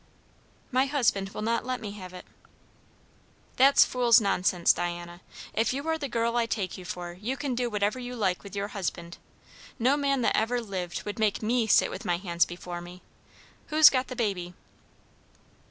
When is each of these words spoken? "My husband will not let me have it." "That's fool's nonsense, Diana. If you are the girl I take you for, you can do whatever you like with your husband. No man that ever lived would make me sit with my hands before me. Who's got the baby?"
"My 0.71 0.87
husband 0.87 1.29
will 1.29 1.43
not 1.43 1.63
let 1.63 1.79
me 1.79 1.91
have 1.91 2.11
it." 2.11 2.25
"That's 3.57 3.85
fool's 3.85 4.19
nonsense, 4.19 4.73
Diana. 4.73 5.21
If 5.53 5.73
you 5.73 5.87
are 5.87 5.99
the 5.99 6.09
girl 6.09 6.35
I 6.37 6.47
take 6.47 6.75
you 6.75 6.85
for, 6.85 7.13
you 7.13 7.37
can 7.37 7.53
do 7.53 7.69
whatever 7.69 7.99
you 7.99 8.15
like 8.15 8.41
with 8.41 8.55
your 8.55 8.69
husband. 8.69 9.19
No 9.77 9.95
man 9.95 10.23
that 10.23 10.35
ever 10.35 10.59
lived 10.59 11.03
would 11.03 11.19
make 11.19 11.43
me 11.43 11.67
sit 11.67 11.91
with 11.91 12.03
my 12.03 12.17
hands 12.17 12.47
before 12.47 12.81
me. 12.81 13.03
Who's 13.67 13.91
got 13.91 14.07
the 14.07 14.15
baby?" 14.15 14.55